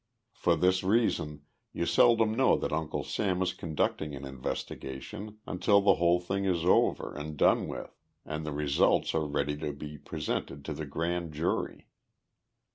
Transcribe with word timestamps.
For 0.33 0.55
this 0.55 0.81
reason 0.83 1.43
you 1.73 1.85
seldom 1.85 2.33
know 2.33 2.57
that 2.57 2.73
Uncle 2.73 3.03
Sam 3.03 3.39
is 3.43 3.53
conducting 3.53 4.15
an 4.15 4.25
investigation 4.25 5.37
until 5.45 5.79
the 5.79 5.93
whole 5.93 6.19
thing 6.19 6.43
is 6.45 6.65
over 6.65 7.13
and 7.13 7.37
done 7.37 7.67
with 7.67 7.95
and 8.25 8.43
the 8.43 8.51
results 8.51 9.13
are 9.13 9.27
ready 9.27 9.55
to 9.57 9.71
be 9.73 9.99
presented 9.99 10.65
to 10.65 10.73
the 10.73 10.87
grand 10.87 11.33
jury. 11.33 11.87